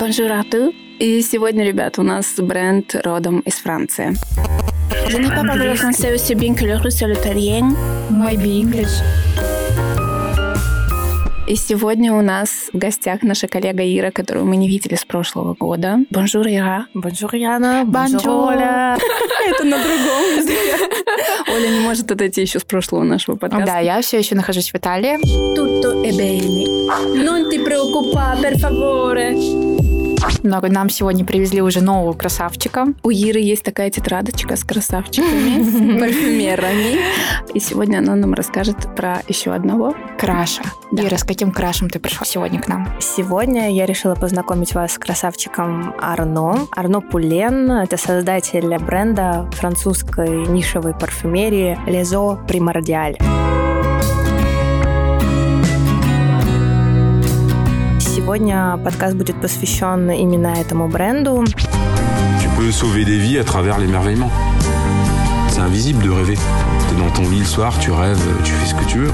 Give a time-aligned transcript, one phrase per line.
[0.00, 0.72] À tous.
[0.98, 4.16] И сегодня, ребят, у нас бренд родом из Франции.
[5.08, 7.74] Je n'ai pas parlé le français aussi bien que le russe et l'italien.
[8.10, 9.02] Maybe English.
[11.46, 15.52] И сегодня у нас в гостях наша коллега Ира, которую мы не видели с прошлого
[15.52, 15.98] года.
[16.08, 16.86] Bonjour, Ира.
[16.94, 17.84] Bonjour, Яна.
[17.84, 18.96] Bonjour, Оля.
[19.46, 20.48] Это на другом.
[21.54, 23.66] Оля не может отойти еще с прошлого нашего подкаста.
[23.66, 25.18] Да, я все еще нахожусь в Италии.
[25.54, 26.64] Tutto è bene.
[27.22, 29.69] Non ti preoccupare, per favore.
[30.42, 32.88] Но нам сегодня привезли уже нового красавчика.
[33.02, 36.98] У Иры есть такая тетрадочка с красавчиками, с парфюмерами.
[37.54, 39.94] И сегодня она нам расскажет про еще одного.
[40.18, 40.62] Краша.
[40.92, 41.04] Да.
[41.04, 42.88] Ира, с каким крашем ты пришла сегодня к нам?
[43.00, 46.66] Сегодня я решила познакомить вас с красавчиком Арно.
[46.76, 53.16] Арно Пулен– это создатель бренда французской нишевой парфюмерии Лезо Примордиаль.
[58.29, 61.43] Сегодня подкаст будет посвящен именно этому бренду.
[62.39, 64.31] Tu peux sauver des vies à travers l'émerveillement.
[65.49, 66.37] C'est invisible de rêver.
[66.87, 69.11] T'es dans ton lit le soir, tu rêves, tu fais ce que tu veux.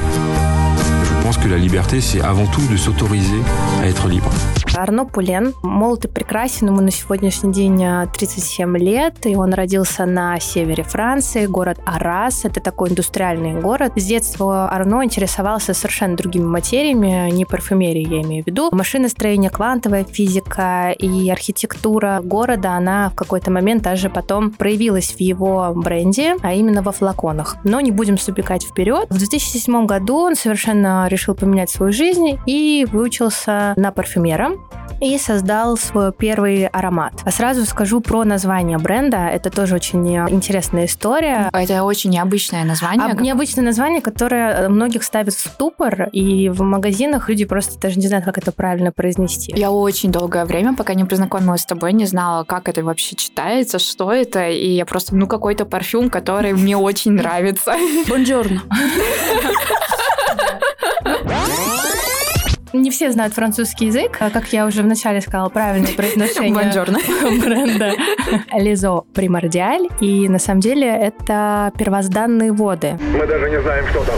[1.03, 3.41] Je pense que la liberté, c'est avant tout de s'autoriser
[3.81, 4.29] à être libre.
[4.76, 10.04] Арно Пулен молод и прекрасен, ему на сегодняшний день а, 37 лет, и он родился
[10.04, 13.92] на севере Франции, город Арас, это такой индустриальный город.
[13.96, 18.68] С детства Арно интересовался совершенно другими материями, не парфюмерией я имею в виду.
[18.72, 25.72] Машиностроение, квантовая физика и архитектура города, она в какой-то момент даже потом проявилась в его
[25.74, 27.56] бренде, а именно во флаконах.
[27.64, 29.06] Но не будем забегать вперед.
[29.08, 34.52] В 2007 году он совершенно решил поменять свою жизнь и выучился на парфюмера
[35.00, 37.12] и создал свой первый аромат.
[37.24, 39.28] А сразу скажу про название бренда.
[39.28, 41.50] Это тоже очень интересная история.
[41.52, 43.06] Это очень необычное название.
[43.06, 48.08] А необычное название, которое многих ставит в ступор, и в магазинах люди просто даже не
[48.08, 49.52] знают, как это правильно произнести.
[49.54, 53.78] Я очень долгое время, пока не познакомилась с тобой, не знала, как это вообще читается,
[53.78, 57.74] что это, и я просто, ну, какой-то парфюм, который мне очень нравится.
[58.08, 58.62] Бонжорно.
[62.72, 66.98] Не все знают французский язык, а, как я уже вначале сказала, правильное произношение Бонжорно.
[67.40, 67.92] бренда
[68.52, 69.88] Лизо Примордиаль.
[70.00, 72.98] И на самом деле это первозданные воды.
[73.12, 74.16] Мы даже не знаем, что там.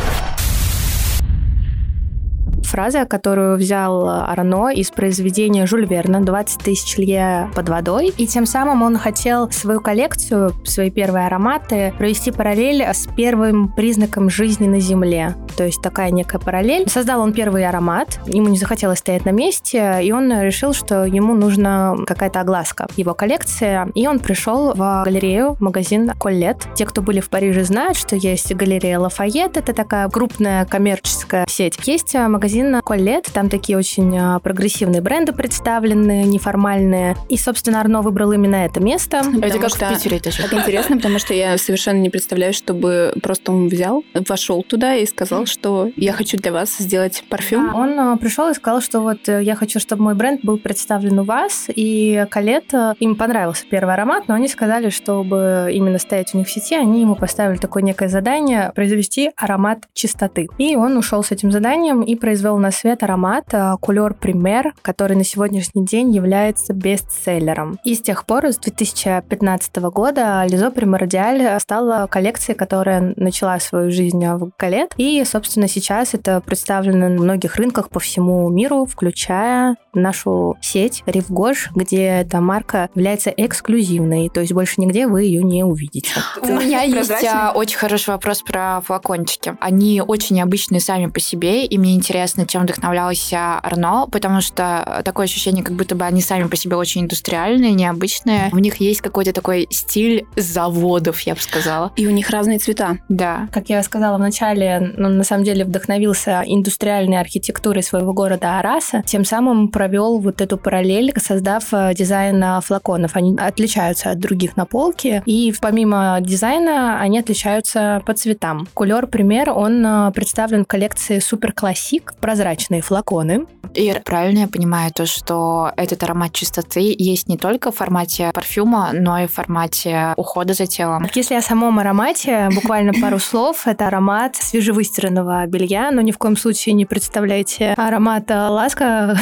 [2.69, 8.13] Фраза, которую взял Арно из произведения Жюль Верна «20 тысяч лье под водой».
[8.19, 14.29] И тем самым он хотел свою коллекцию, свои первые ароматы провести параллель с первым признаком
[14.29, 15.35] жизни на Земле.
[15.59, 16.89] То есть такая некая параллель.
[16.89, 21.35] Создал он первый аромат, ему не захотелось стоять на месте, и он решил, что ему
[21.35, 23.91] нужна какая-то огласка его коллекции.
[23.97, 26.69] И он пришел в галерею, магазин Коллет.
[26.77, 31.77] Те, кто были в Париже, знают, что есть галерея Лафайет, это такая крупная коммерческая сеть.
[31.89, 37.17] Есть магазин Коллет, там такие очень а, прогрессивные бренды представлены, неформальные.
[37.29, 39.23] И, собственно, Арно выбрал именно это место.
[39.43, 40.41] Это как что- в Питере это же.
[40.41, 45.05] Так интересно, потому что я совершенно не представляю, чтобы просто он взял, вошел туда и
[45.05, 47.75] сказал, что я хочу для вас сделать парфюм.
[47.75, 51.19] Он а, пришел и сказал, что вот э, я хочу, чтобы мой бренд был представлен
[51.19, 51.67] у вас.
[51.75, 56.47] И Колет, э, им понравился первый аромат, но они сказали, чтобы именно стоять у них
[56.47, 60.49] в сети, они ему поставили такое некое задание произвести аромат чистоты.
[60.59, 63.47] И он ушел с этим заданием и произвел на свет аромат
[63.81, 67.79] Кулер Пример, который на сегодняшний день является бестселлером.
[67.85, 74.25] И с тех пор, с 2015 года, Лизо Примордиаль стала коллекцией, которая начала свою жизнь
[74.25, 74.95] в Галет.
[74.97, 81.71] И, собственно, сейчас это представлено на многих рынках по всему миру, включая нашу сеть Ривгош,
[81.75, 86.11] где эта марка является эксклюзивной, то есть больше нигде вы ее не увидите.
[86.41, 89.57] У меня есть а, очень хороший вопрос про флакончики.
[89.61, 95.03] Они очень необычные сами по себе, и мне интересно, чем вдохновлялась а, Арно, потому что
[95.05, 98.51] такое ощущение, как будто бы они сами по себе очень индустриальные, необычные.
[98.53, 101.93] У них есть какой-то такой стиль заводов, я бы сказала.
[101.97, 102.99] И у них разные цвета.
[103.09, 103.49] Да.
[103.53, 109.03] Как я сказала в начале, он на самом деле вдохновился индустриальной архитектурой своего города Араса,
[109.05, 113.17] тем самым провел вот эту параллель, создав э, дизайн флаконов.
[113.17, 118.69] Они отличаются от других на полке, и помимо дизайна они отличаются по цветам.
[118.75, 123.47] Кулер, пример, он э, представлен в коллекции Super Classic, прозрачные флаконы.
[123.75, 128.91] И правильно я понимаю то, что этот аромат чистоты есть не только в формате парфюма,
[128.93, 131.07] но и в формате ухода за телом.
[131.15, 136.37] Если о самом аромате, буквально пару слов, это аромат свежевыстиранного белья, но ни в коем
[136.37, 139.19] случае не представляйте аромат Ласка,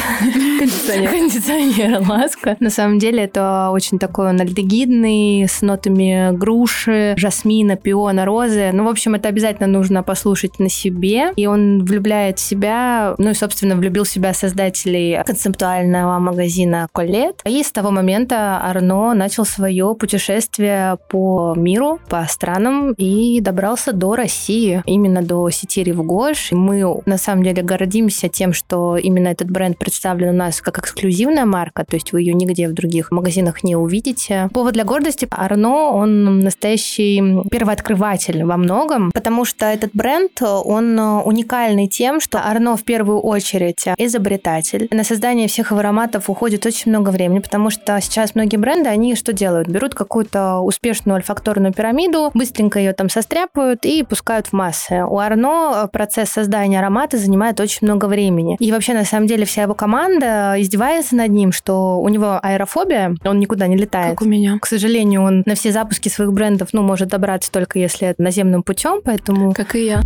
[0.59, 1.11] Кондиционер.
[1.11, 2.57] кондиционера ласка.
[2.59, 8.71] На самом деле это очень такой он альдегидный, с нотами груши, жасмина, пиона, розы.
[8.73, 11.31] Ну, в общем, это обязательно нужно послушать на себе.
[11.35, 17.41] И он влюбляет себя себя, ну и, собственно, влюбил в себя создателей концептуального магазина Колет.
[17.45, 24.15] И с того момента Арно начал свое путешествие по миру, по странам и добрался до
[24.15, 26.51] России, именно до сети Ривгош.
[26.51, 31.45] Мы, на самом деле, гордимся тем, что именно этот бренд представлен у нас как эксклюзивная
[31.45, 34.49] марка, то есть вы ее нигде в других магазинах не увидите.
[34.53, 41.87] Повод для гордости Арно, он настоящий первооткрыватель во многом, потому что этот бренд, он уникальный
[41.87, 44.87] тем, что Арно в первую очередь изобретатель.
[44.91, 49.33] На создание всех ароматов уходит очень много времени, потому что сейчас многие бренды, они что
[49.33, 49.67] делают?
[49.67, 55.03] Берут какую-то успешную альфакторную пирамиду, быстренько ее там состряпают и пускают в массы.
[55.03, 58.55] У Арно процесс создания аромата занимает очень много времени.
[58.59, 63.15] И вообще, на самом деле, вся его команда издевается над ним, что у него аэрофобия,
[63.23, 64.11] он никуда не летает.
[64.11, 64.57] Как у меня.
[64.59, 69.01] К сожалению, он на все запуски своих брендов, ну, может добраться только если наземным путем,
[69.03, 69.53] поэтому...
[69.53, 70.01] Как и я.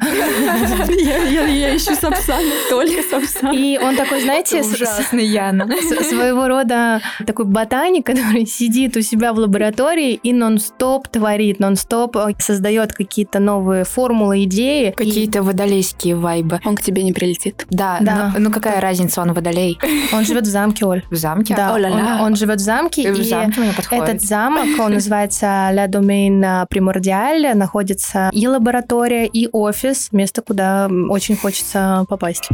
[0.00, 3.52] Я ищу Сапсана, только Сапсан.
[3.56, 5.68] И он такой, знаете, Ужасный Яна.
[6.08, 12.92] своего рода такой ботаник, который сидит у себя в лаборатории и нон-стоп творит, нон-стоп создает
[12.92, 14.92] какие-то новые формулы, идеи.
[14.96, 16.60] Какие-то водолейские вайбы.
[16.64, 17.66] Он к тебе не прилетит.
[17.70, 18.32] Да, Да.
[18.34, 19.78] Ну, ну какая разница, он водолей?
[20.12, 21.04] Он живет в замке, Оль.
[21.10, 21.54] В замке?
[21.54, 21.84] Да, он,
[22.20, 24.04] он живет в замке, В и замке мне подходит.
[24.04, 31.36] этот замок, он называется La Domaine Primordial, находится и лаборатория, и офис, место, куда очень
[31.36, 32.48] хочется попасть.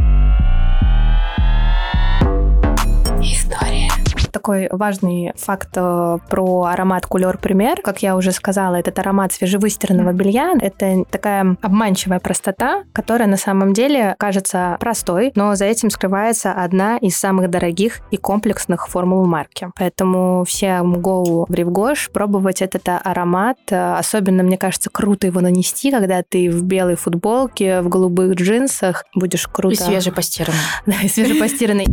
[4.45, 7.81] Такой важный факт э, про аромат Кулер Пример.
[7.81, 10.53] Как я уже сказала, этот аромат свежевыстиранного белья.
[10.61, 16.97] Это такая обманчивая простота, которая на самом деле кажется простой, но за этим скрывается одна
[16.97, 19.69] из самых дорогих и комплексных формул марки.
[19.75, 23.57] Поэтому всем go в Ривгош пробовать этот аромат.
[23.71, 29.47] Особенно, мне кажется, круто его нанести, когда ты в белой футболке, в голубых джинсах будешь
[29.47, 29.73] круто...
[29.73, 30.59] И свежепостиранный.
[30.85, 31.87] Да, и свежепостиранный.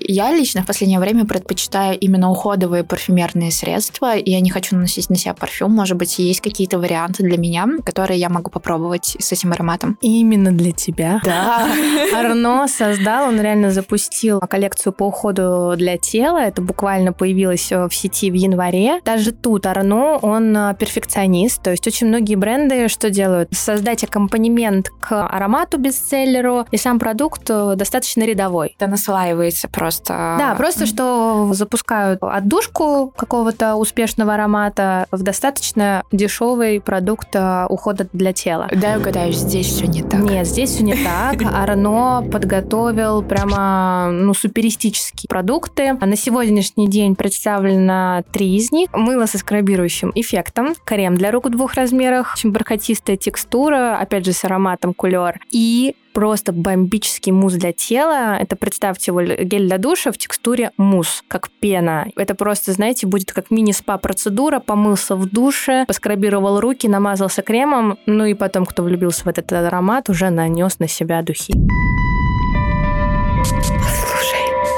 [0.00, 4.16] Я лично в последнее время предпочитаю именно уходовые парфюмерные средства.
[4.16, 5.72] и Я не хочу наносить на себя парфюм.
[5.72, 9.98] Может быть, есть какие-то варианты для меня, которые я могу попробовать с этим ароматом.
[10.00, 11.20] Именно для тебя.
[11.24, 11.68] Да.
[12.14, 16.38] Арно создал, он реально запустил коллекцию по уходу для тела.
[16.38, 19.00] Это буквально появилось э, в сети в январе.
[19.04, 21.62] Даже тут Арно, он э, перфекционист.
[21.62, 23.52] То есть очень многие бренды что делают?
[23.52, 28.74] Создать аккомпанемент к аромату бестселлеру, и сам продукт э, достаточно рядовой.
[28.78, 29.99] Это наслаивается просто.
[30.08, 38.32] Да, просто что запускают отдушку какого-то успешного аромата в достаточно дешевый продукт э, ухода для
[38.32, 38.68] тела.
[38.72, 40.20] Да, я угадаю, здесь все не так.
[40.20, 41.42] Нет, здесь все не так.
[41.42, 45.94] Арно подготовил прямо ну, суперистические продукты.
[45.94, 48.90] На сегодняшний день представлено три из них.
[48.92, 54.32] Мыло со скрабирующим эффектом, крем для рук в двух размерах, очень бархатистая текстура, опять же
[54.32, 55.40] с ароматом кулер.
[55.50, 58.36] И просто бомбический мусс для тела.
[58.36, 62.06] Это, представьте, его гель для душа в текстуре мусс, как пена.
[62.16, 64.60] Это просто, знаете, будет как мини-спа-процедура.
[64.60, 70.08] Помылся в душе, поскрабировал руки, намазался кремом, ну и потом, кто влюбился в этот аромат,
[70.08, 71.54] уже нанес на себя духи.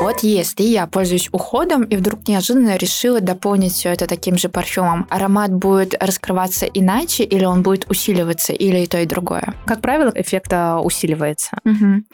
[0.03, 5.07] Вот если я пользуюсь уходом и вдруг неожиданно решила дополнить все это таким же парфюмом,
[5.09, 9.55] аромат будет раскрываться иначе или он будет усиливаться, или и то, и другое?
[9.65, 11.59] Как правило, эффект а, усиливается.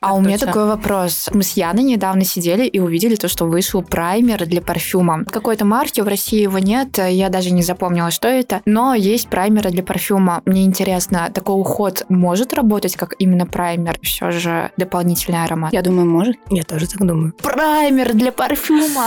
[0.02, 1.30] А у меня такой вопрос.
[1.32, 5.24] Мы с Яной недавно сидели и увидели то, что вышел праймер для парфюма.
[5.24, 9.70] Какой-то марки в России его нет, я даже не запомнила, что это, но есть праймеры
[9.70, 10.42] для парфюма.
[10.44, 15.72] Мне интересно, такой уход может работать как именно праймер, все же дополнительный аромат?
[15.72, 16.36] Я думаю, может.
[16.50, 17.32] Я тоже так думаю.
[17.78, 19.06] Праймер для парфюма!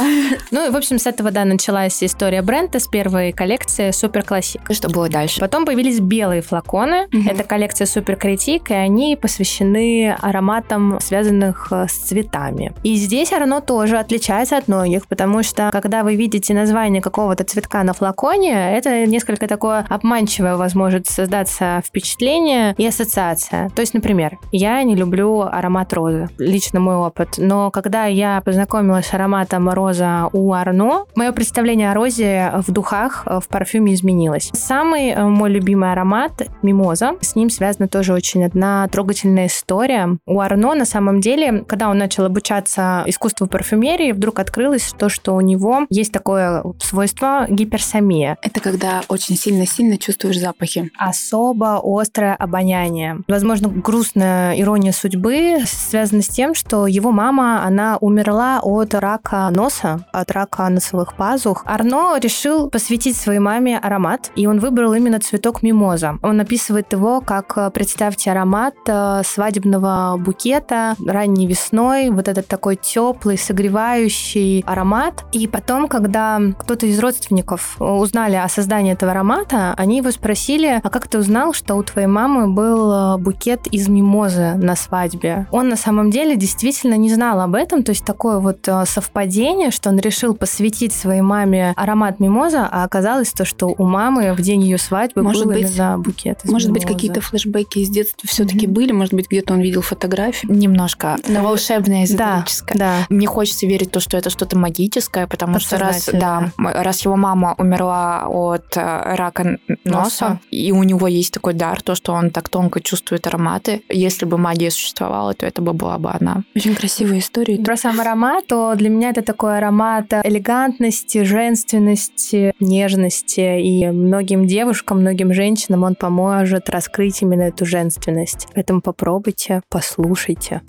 [0.50, 4.62] Ну и, в общем, с этого, да, началась история бренда с первой коллекции Супер Классик.
[4.72, 5.42] Что было дальше?
[5.42, 7.10] Потом появились белые флаконы.
[7.12, 12.72] Это коллекция Супер Критик, и они посвящены ароматам, связанных э, с цветами.
[12.84, 17.84] И здесь Арно тоже отличается от многих, потому что когда вы видите название какого-то цветка
[17.84, 23.70] на флаконе, это несколько такое обманчивое возможет создаться впечатление и ассоциация.
[23.76, 28.61] То есть, например, я не люблю аромат розы, лично мой опыт, но когда я познакомилась
[29.02, 34.50] с ароматом роза у Арно, мое представление о розе в духах, э, в парфюме изменилось.
[34.54, 37.14] Самый э, мой любимый аромат— мимоза.
[37.22, 40.18] С ним связана тоже очень одна трогательная история.
[40.26, 45.36] У Арно на самом деле, когда он начал обучаться искусству парфюмерии, вдруг открылось то, что
[45.36, 48.38] у него есть такое свойство гиперсомия.
[48.42, 50.90] Это когда очень сильно-сильно чувствуешь запахи.
[50.98, 53.20] Особо острое обоняние.
[53.28, 59.50] Возможно, грустная ирония судьбы связана с тем, что его мама, она умерла умерла от рака
[59.50, 61.64] носа, от рака носовых пазух.
[61.66, 66.18] Арно решил посвятить своей маме аромат, и он выбрал именно цветок мимоза.
[66.24, 73.38] Он описывает его как, представьте, аромат э, свадебного букета ранней весной, вот этот такой теплый,
[73.38, 75.24] согревающий аромат.
[75.32, 80.90] И потом, когда кто-то из родственников узнали о создании этого аромата, они его спросили, а
[80.90, 85.48] как ты узнал, что у твоей мамы был э, букет из мимозы на свадьбе?
[85.52, 89.72] Он на самом деле действительно не знал об этом, то есть такое вот э, совпадение,
[89.72, 94.42] что он решил посвятить своей маме аромат мимоза, а оказалось то, что у мамы в
[94.42, 96.86] день ее свадьбы может был быть, именно букет из Может мимозы.
[96.86, 98.72] быть, какие-то флешбеки из детства все-таки mm-hmm.
[98.72, 100.48] были, может быть, где-то он видел фотографии.
[100.48, 101.18] Немножко.
[101.28, 102.78] Но волшебное, эзотерическое.
[102.78, 103.06] Да, да.
[103.10, 107.16] Мне хочется верить в то, что это что-то магическое, потому что раз, да, раз его
[107.16, 112.14] мама умерла от э, рака носа, носа, и у него есть такой дар, то, что
[112.14, 116.44] он так тонко чувствует ароматы, если бы магия существовала, то это бы была бы она.
[116.56, 117.58] Очень красивая история.
[117.64, 123.60] Про сам аромат, то для меня это такой аромат элегантности, женственности, нежности.
[123.60, 128.48] И многим девушкам, многим женщинам он поможет раскрыть именно эту женственность.
[128.54, 130.62] Поэтому попробуйте, послушайте.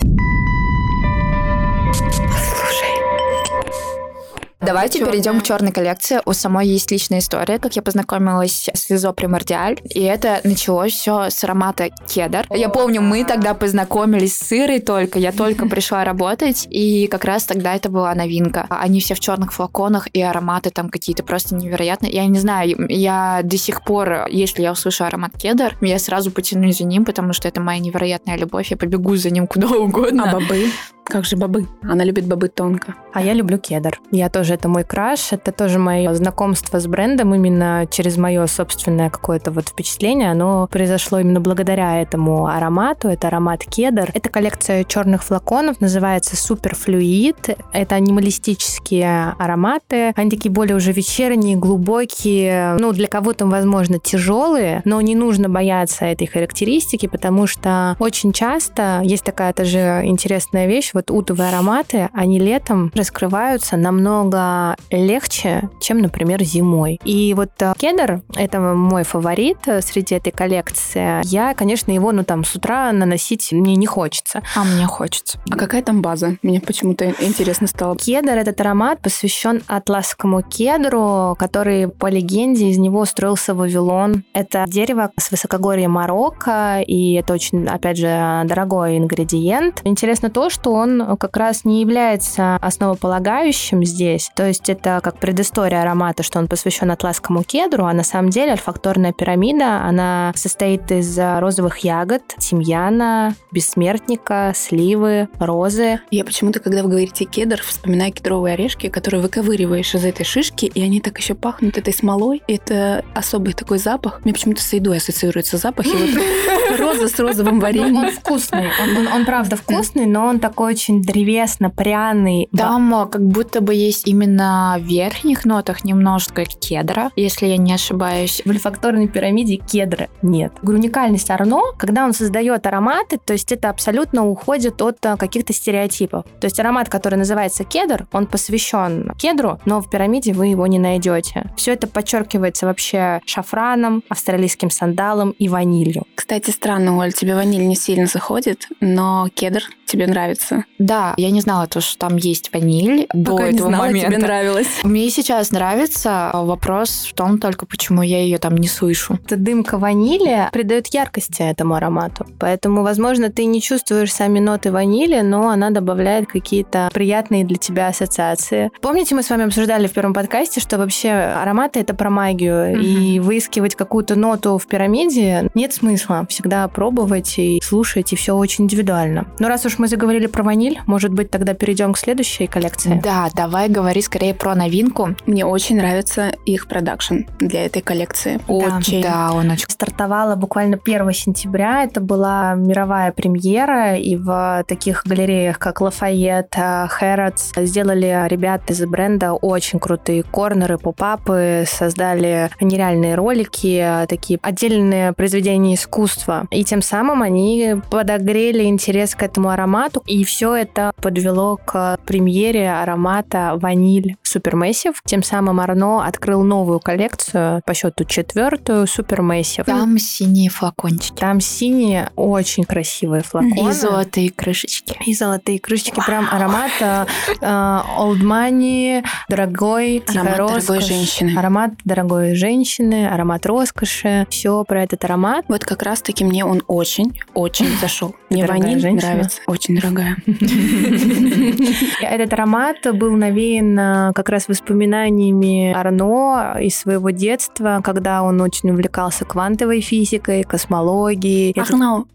[4.65, 5.11] Давайте Черная.
[5.11, 6.21] перейдем к черной коллекции.
[6.25, 9.81] У самой есть личная история, как я познакомилась с Лизо Примордиаль.
[9.83, 12.47] И это началось все с аромата кедр.
[12.49, 15.19] Я помню, мы тогда познакомились с сырой только.
[15.19, 18.65] Я только пришла работать, и как раз тогда это была новинка.
[18.69, 22.13] Они все в черных флаконах, и ароматы там какие-то просто невероятные.
[22.13, 26.77] Я не знаю, я до сих пор, если я услышу аромат кедр, я сразу потянусь
[26.77, 28.71] за ним, потому что это моя невероятная любовь.
[28.71, 30.31] Я побегу за ним куда угодно.
[30.31, 30.69] А бобы?
[31.05, 31.67] Как же бобы?
[31.83, 32.95] Она любит бобы тонко.
[33.13, 33.99] А я люблю кедр.
[34.11, 39.09] Я тоже, это мой краш, это тоже мое знакомство с брендом именно через мое собственное
[39.09, 40.31] какое-то вот впечатление.
[40.31, 43.09] Оно произошло именно благодаря этому аромату.
[43.09, 44.09] Это аромат кедр.
[44.13, 47.57] Это коллекция черных флаконов, называется Суперфлюид.
[47.73, 50.13] Это анималистические ароматы.
[50.15, 52.75] Они такие более уже вечерние, глубокие.
[52.79, 59.01] Ну, для кого-то, возможно, тяжелые, но не нужно бояться этой характеристики, потому что очень часто
[59.03, 66.43] есть такая тоже интересная вещь вот утовые ароматы, они летом раскрываются намного легче, чем, например,
[66.43, 66.99] зимой.
[67.03, 71.21] И вот э, кедр— это мой фаворит э, среди этой коллекции.
[71.25, 74.41] Я, конечно, его, ну, там, с утра наносить мне не хочется.
[74.55, 75.39] А мне хочется.
[75.49, 76.37] А какая там база?
[76.41, 77.95] Мне почему-то интересно стало.
[77.95, 84.23] Кедр— этот аромат посвящен атласскому кедру, который, по легенде, из него строился Вавилон.
[84.33, 89.81] Это дерево с высокогорья Марокко, и это очень, опять же, дорогой ингредиент.
[89.83, 94.29] Интересно то, что он как раз не является основополагающим здесь.
[94.35, 98.51] То есть это как предыстория аромата, что он посвящен атласскому кедру, а на самом деле
[98.51, 105.99] альфакторная пирамида, она состоит из розовых ягод, тимьяна, бессмертника, сливы, розы.
[106.11, 110.81] Я почему-то, когда вы говорите кедр, вспоминаю кедровые орешки, которые выковыриваешь из этой шишки, и
[110.81, 112.41] они так еще пахнут этой смолой.
[112.47, 114.21] Это особый такой запах.
[114.23, 115.85] Мне почему-то с едой ассоциируется запах.
[115.85, 117.97] И вот роза с розовым вареньем.
[117.97, 118.69] Он вкусный.
[118.81, 122.49] Он, он правда вкусный, но он такой очень древесно-пряный.
[122.55, 128.41] Там как будто бы есть именно в верхних нотах немножко кедра, если я не ошибаюсь.
[128.43, 130.51] В ольфакторной пирамиде кедра нет.
[130.63, 136.25] Уникальность Арно, когда он создает ароматы, то есть это абсолютно уходит от э, каких-то стереотипов.
[136.39, 140.79] То есть аромат, который называется кедр, он посвящен кедру, но в пирамиде вы его не
[140.79, 141.51] найдете.
[141.55, 146.03] Все это подчеркивается вообще шафраном, австралийским сандалом и ванилью.
[146.15, 150.62] Кстати, странно, Оль, тебе ваниль не сильно заходит, но кедр тебе нравится.
[150.79, 154.07] Да, я не знала то, что там есть ваниль Пока до этого не знала, момента.
[154.07, 154.67] тебе нравилось.
[154.83, 156.31] Мне сейчас нравится.
[156.33, 159.19] Вопрос в том только, почему я ее там не слышу.
[159.25, 162.25] Эта дымка ванили придает яркости этому аромату.
[162.39, 167.87] Поэтому, возможно, ты не чувствуешь сами ноты ванили, но она добавляет какие-то приятные для тебя
[167.87, 168.71] ассоциации.
[168.81, 172.83] Помните, мы с вами обсуждали в первом подкасте, что вообще ароматы это про магию, mm-hmm.
[172.83, 176.25] и выискивать какую-то ноту в пирамиде нет смысла.
[176.29, 179.27] Всегда пробовать и слушать, и все очень индивидуально.
[179.39, 180.52] Но раз уж мы заговорили про ваниль,
[180.85, 182.99] может быть, тогда перейдем к следующей коллекции?
[183.03, 185.15] Да, давай говори скорее про новинку.
[185.25, 188.39] Мне очень нравится их продакшн для этой коллекции.
[188.47, 189.01] Очень.
[189.01, 189.65] Да, он очень.
[189.69, 191.83] Стартовала буквально 1 сентября.
[191.83, 199.33] Это была мировая премьера, и в таких галереях, как Лафайет, Хэротс, сделали ребята из бренда
[199.33, 206.47] очень крутые корнеры, попапы, создали нереальные ролики, такие отдельные произведения искусства.
[206.51, 211.97] И тем самым они подогрели интерес к этому аромату, и все все это подвело к
[212.05, 214.95] премьере аромата ваниль Supermassive.
[215.05, 219.63] Тем самым Арно открыл новую коллекцию, по счету четвертую Supermassive.
[219.63, 221.17] Там синие флакончики.
[221.17, 223.69] Там синие очень красивые флаконы.
[223.69, 224.97] И золотые крышечки.
[225.05, 226.01] И золотые крышечки.
[226.05, 227.05] Прям аромат э,
[227.41, 230.85] Old Money, дорогой, Аромат тихой дорогой роскошь.
[230.85, 231.37] женщины.
[231.39, 234.27] Аромат дорогой женщины, аромат роскоши.
[234.29, 235.45] Все про этот аромат.
[235.47, 238.13] Вот как раз-таки мне он очень, очень зашел.
[238.29, 239.11] Мне ваниль женщина?
[239.13, 239.39] нравится.
[239.47, 240.17] Очень дорогая.
[242.01, 248.71] Этот аромат был навеян э, как раз воспоминаниями Арно из своего детства, когда он очень
[248.71, 251.53] увлекался квантовой физикой, космологией.
[251.59, 252.05] Арно,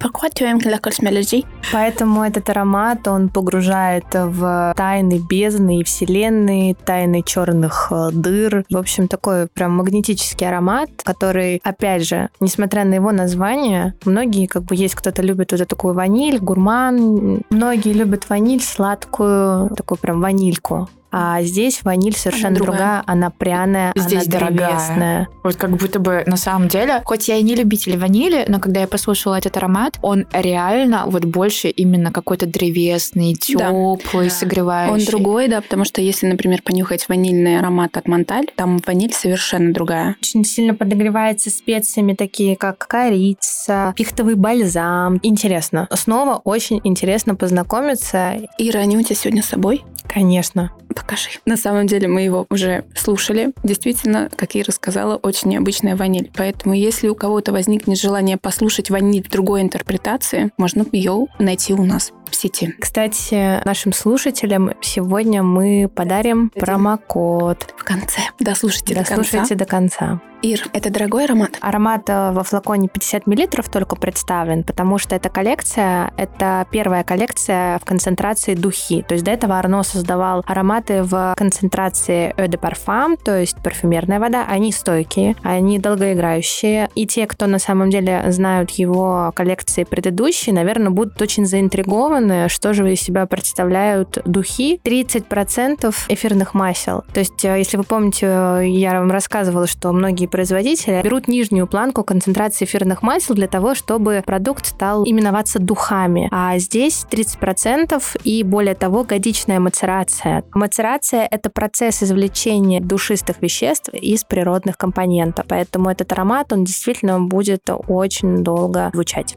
[0.79, 1.45] cosmologie?
[1.73, 8.65] Поэтому этот аромат, он погружает в тайны бездны и вселенной, тайны черных э, дыр.
[8.71, 14.65] В общем, такой прям магнетический аромат, который, опять же, несмотря на его название, многие, как
[14.65, 17.43] бы, есть кто-то любит вот такую ваниль, гурман.
[17.51, 20.89] Многие любят ваниль сладкую, такую прям ванильку.
[21.11, 22.77] А здесь ваниль совершенно другая.
[22.79, 23.03] другая.
[23.07, 24.69] Она пряная, Здесь она дорогая.
[24.69, 25.29] древесная.
[25.43, 28.81] Вот как будто бы на самом деле, хоть я и не любитель ванили, но когда
[28.81, 34.31] я послушала этот аромат, он реально вот больше именно какой-то древесный, теплый, Да.
[34.31, 34.93] согревающий.
[34.93, 39.73] Он другой, да, потому что если, например, понюхать ванильный аромат от Монталь, там ваниль совершенно
[39.73, 40.17] другая.
[40.21, 45.19] Очень сильно подогревается специями, такие как корица, пихтовый бальзам.
[45.23, 45.89] Интересно.
[45.95, 48.35] Снова очень интересно познакомиться.
[48.59, 49.85] Ира, они у тебя сегодня с собой?
[50.09, 50.73] Конечно.
[50.89, 51.29] Покажи.
[51.45, 53.53] На самом деле мы его уже слушали.
[53.63, 56.31] Действительно, как Ира сказала, очень необычная ваниль.
[56.35, 61.85] Поэтому если у кого-то возникнет желание послушать ваниль в другой интерпретации, можно ее найти у
[61.85, 62.75] нас в сети.
[62.79, 67.75] Кстати, нашим слушателям сегодня мы подарим промокод.
[67.77, 68.21] В конце.
[68.39, 69.17] Дослушайте до конца.
[69.17, 70.21] Дослушайте до конца.
[70.41, 71.59] Ир, это дорогой аромат?
[71.61, 77.79] Аромат э, во флаконе 50 миллилитров только представлен, потому что эта коллекция, это первая коллекция
[77.81, 79.03] в концентрации духи.
[79.03, 84.21] То есть до этого Арно создавал ароматы в концентрации Eau de Parfum, то есть парфюмерная
[84.21, 84.47] вода.
[84.49, 86.89] Они стойкие, они долгоиграющие.
[86.95, 92.18] И те, кто на самом деле знают его коллекции предыдущие, наверное, будут очень заинтригованы,
[92.49, 94.81] что же из себя представляют духи.
[94.85, 97.05] 30% эфирных масел.
[97.13, 101.67] То есть, э, если вы помните, э, я вам рассказывала, что многие производители берут нижнюю
[101.67, 106.29] планку концентрации эфирных масел для того, чтобы продукт стал именоваться духами.
[106.31, 110.45] А здесь 30% и более того годичная мацерация.
[110.55, 115.47] Мацерация— это процесс извлечения душистых веществ из природных компонентов.
[115.49, 119.37] Поэтому этот аромат, он действительно будет очень долго звучать.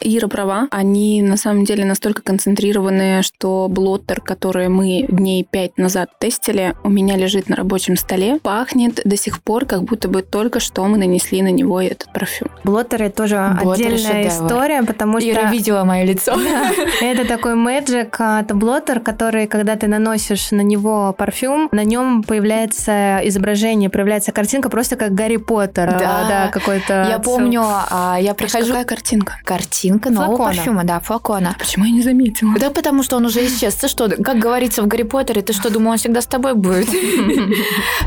[0.00, 0.68] Ира права.
[0.70, 6.88] Они на самом деле настолько концентрированные, что блоттер, который мы дней пять назад тестили, у
[6.90, 8.38] меня лежит на рабочем столе.
[8.42, 12.48] Пахнет до сих пор, как будто бы только что мы нанесли на него этот парфюм.
[12.64, 14.46] Блоттеры тоже Блоттеры отдельная шедевр.
[14.46, 15.30] история, потому что...
[15.30, 16.34] Ира видела мое лицо.
[17.00, 22.22] Это такой мэджик, а, это блоттер, который, когда ты наносишь на него парфюм, на нем
[22.22, 25.88] появляется изображение, появляется картинка просто как Гарри Поттер.
[25.88, 26.24] а, Да.
[26.28, 27.06] да какой-то.
[27.08, 28.58] Я помню, а, я Прихожу...
[28.58, 28.72] прихожу...
[28.72, 29.34] Какая картинка?
[29.44, 30.54] Картинка нового Флакона.
[30.54, 31.56] парфюма, да, флакона.
[31.58, 32.54] Почему я не заметила?
[32.58, 33.74] Да потому что он уже исчез.
[33.74, 36.88] Ты что, как говорится в Гарри Поттере, ты что, думал, он всегда с тобой будет?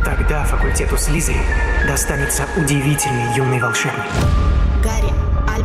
[0.06, 1.42] Тогда факультету Слизерин
[1.88, 4.04] достанется удивительный юный волшебник.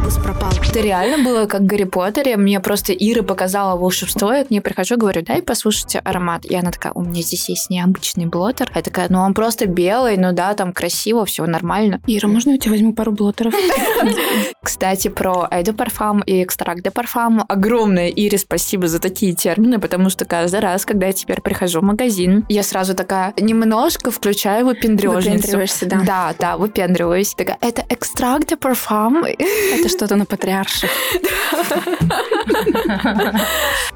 [0.02, 0.50] Альбус пропал.
[0.50, 2.36] Это реально было как в Гарри Поттере.
[2.36, 4.32] Мне просто Ира показала волшебство.
[4.32, 6.44] Я к ней прихожу, говорю, дай послушайте аромат.
[6.44, 8.72] И она такая, у меня здесь есть необычный блотер.
[8.74, 12.00] Я такая, ну он просто белый, ну да, там красиво, все нормально.
[12.06, 13.54] Ира, можно я у тебя возьму пару блоттеров?
[14.62, 17.44] Кстати, про Эйду Парфам и экстракт де Парфам.
[17.48, 21.84] Огромное Ире спасибо за такие термины, потому что каждый раз, когда я теперь прихожу в
[21.84, 25.30] магазин, я сразу такая немножко включаю выпендрежницу.
[25.30, 26.00] Выпендриваешься, да.
[26.04, 27.34] Да, да, выпендриваюсь.
[27.34, 29.24] Такая, это экстракт де Парфам.
[29.24, 30.90] Это что-то на патриарших.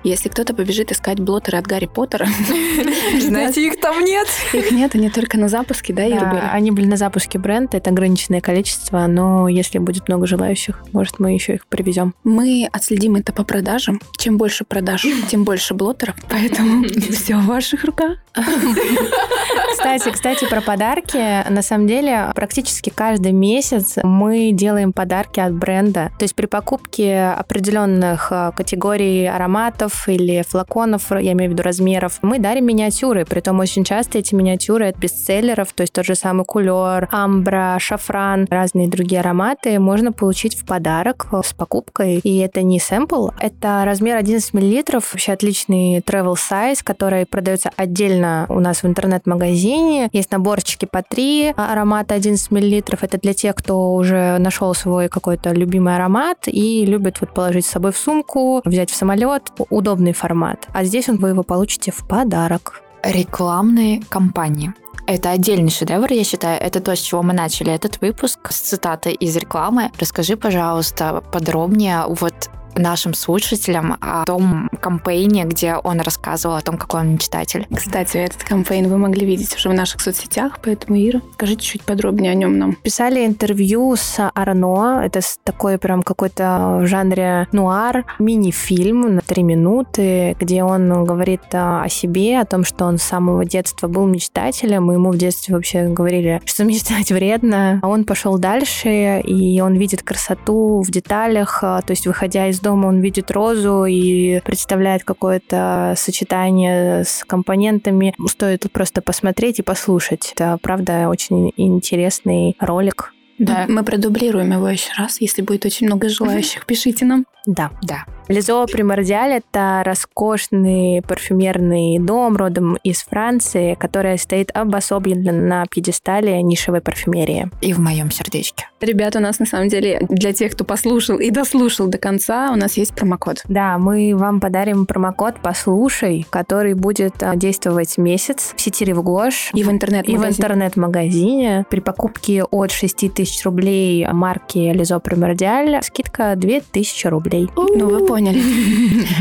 [0.04, 2.26] Если кто-то побежит искать блоттеры от Гарри Поттера,
[3.20, 4.28] Знаете, их там нет.
[4.52, 6.40] их нет, они только на запуске, да, были?
[6.52, 11.32] они были на запуске бренда, это ограниченное количество, но если будет много желающих, может, мы
[11.32, 12.14] еще их привезем.
[12.24, 14.00] Мы отследим это по продажам.
[14.16, 16.14] Чем больше продаж, тем больше блоттеров.
[16.30, 18.18] Поэтому все в ваших руках.
[19.72, 21.48] Кстати, кстати, про подарки.
[21.48, 26.10] На самом деле, практически каждый месяц мы делаем подарки от бренда.
[26.18, 32.18] То есть при покупке определенных э, категорий ароматов или флаконов, я имею в виду размеров,
[32.22, 33.24] мы дарим миниатюры.
[33.24, 38.46] Притом очень часто эти миниатюры от бестселлеров, то есть тот же самый кулер, амбра, шафран,
[38.50, 42.18] разные другие ароматы можно получить в подарок э, с покупкой.
[42.18, 48.25] И это не сэмпл, это размер 11 миллилитров, вообще отличный travel size, который продается отдельно
[48.48, 50.08] у нас в интернет-магазине.
[50.12, 53.02] Есть наборчики по 3 аромата 11 миллилитров.
[53.02, 57.70] Это для тех, кто уже нашел свой какой-то любимый аромат и любят вот положить с
[57.70, 59.42] собой в сумку, взять в самолет.
[59.70, 60.68] Удобный формат.
[60.72, 62.82] А здесь вы его получите в подарок.
[63.02, 64.72] Рекламные кампании.
[65.06, 66.60] Это отдельный шедевр, я считаю.
[66.60, 69.92] Это то, с чего мы начали этот выпуск, с цитаты из рекламы.
[70.00, 77.00] Расскажи, пожалуйста, подробнее вот нашим слушателям о том кампейне, где он рассказывал о том, какой
[77.00, 77.66] он мечтатель.
[77.74, 82.32] Кстати, этот кампейн вы могли видеть уже в наших соцсетях, поэтому, Ира, скажите чуть подробнее
[82.32, 82.74] о нем нам.
[82.74, 90.36] Писали интервью с Арно, это такой прям какой-то в жанре нуар, мини-фильм на три минуты,
[90.38, 94.94] где он говорит о себе, о том, что он с самого детства был мечтателем, и
[94.94, 97.80] ему в детстве вообще говорили, что мечтать вредно.
[97.82, 102.88] А он пошел дальше, и он видит красоту в деталях, то есть выходя из дома
[102.88, 108.12] он видит розу и представляет какое-то сочетание с компонентами.
[108.28, 110.32] Стоит просто посмотреть и послушать.
[110.34, 113.12] Это, правда, очень интересный ролик.
[113.38, 115.20] Да, мы продублируем его еще раз.
[115.20, 117.24] Если будет очень много желающих, пишите нам.
[117.46, 117.70] Да.
[117.82, 118.04] Да.
[118.28, 126.80] Лизо Примордиаль— это роскошный парфюмерный дом родом из Франции, который стоит обособленно на пьедестале нишевой
[126.80, 127.48] парфюмерии.
[127.60, 128.68] И в моем сердечке.
[128.80, 132.56] Ребята, у нас на самом деле для тех, кто послушал и дослушал до конца, у
[132.56, 133.42] нас есть промокод.
[133.48, 139.50] Да, мы вам подарим промокод «Послушай», который будет а, действовать месяц в сети Ревгош.
[139.54, 140.28] И в интернет-магазине.
[140.28, 141.66] И в интернет-магазине.
[141.70, 147.06] При покупке от 6 тысяч рублей марки Лизо Примордиаль скидка 2000
[147.44, 147.50] рублей.
[147.76, 148.42] Ну, вы поняли.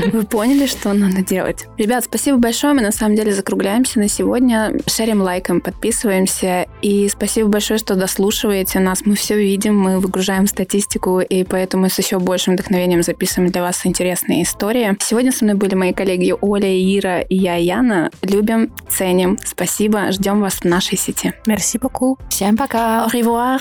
[0.12, 1.66] Вы поняли, что надо делать.
[1.78, 2.74] Ребят, спасибо большое.
[2.74, 4.74] Мы на самом деле закругляемся на сегодня.
[4.88, 6.68] Шерим лайком, подписываемся.
[6.82, 9.06] И спасибо большое, что дослушиваете нас.
[9.06, 13.86] Мы все видим, мы выгружаем статистику, и поэтому с еще большим вдохновением записываем для вас
[13.86, 14.96] интересные истории.
[15.02, 18.12] Сегодня со мной были мои коллеги Оля, Ира и я, Яна.
[18.22, 19.38] Любим, ценим.
[19.44, 20.12] Спасибо.
[20.12, 21.34] Ждем вас в нашей сети.
[21.48, 22.18] Merci beaucoup.
[22.30, 23.06] Всем пока.
[23.06, 23.60] Au revoir.